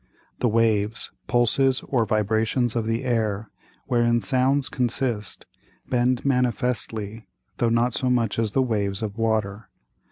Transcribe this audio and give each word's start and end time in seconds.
The 0.39 0.47
Waves, 0.49 1.11
Pulses 1.27 1.83
or 1.87 2.05
Vibrations 2.07 2.75
of 2.75 2.87
the 2.87 3.03
Air, 3.03 3.51
wherein 3.85 4.19
Sounds 4.19 4.67
consist, 4.67 5.45
bend 5.91 6.25
manifestly, 6.25 7.27
though 7.57 7.69
not 7.69 7.93
so 7.93 8.09
much 8.09 8.39
as 8.39 8.53
the 8.53 8.63
Waves 8.63 9.03
of 9.03 9.19
Water. 9.19 9.69